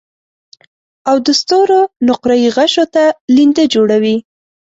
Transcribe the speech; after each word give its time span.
او 1.09 1.15
د 1.25 1.27
ستورو 1.41 1.79
نقره 2.07 2.35
يي 2.43 2.49
غشو 2.57 2.85
ته 2.93 3.03
لینده 3.35 3.63
جوړوي 3.73 4.17